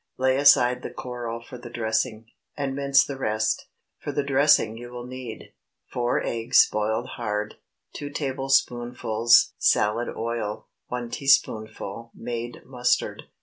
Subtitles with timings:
[0.17, 2.25] Lay aside the coral for the dressing,
[2.57, 3.67] and mince the rest.
[3.99, 5.53] For the dressing you will need—
[5.93, 7.57] 4 eggs, boiled hard.
[7.93, 10.69] 2 tablespoonfuls salad oil.
[10.87, 13.25] 1 teaspoonful made mustard.